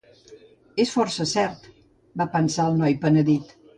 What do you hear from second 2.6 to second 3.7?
el noi penedit.